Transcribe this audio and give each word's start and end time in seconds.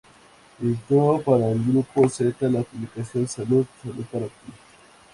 Editó 0.59 1.21
para 1.23 1.51
el 1.51 1.63
Grupo 1.63 2.09
Zeta 2.09 2.49
la 2.49 2.63
publicación 2.63 3.27
"Salud 3.27 3.67
solo 3.83 4.01
para 4.11 4.25
ti". 4.25 4.51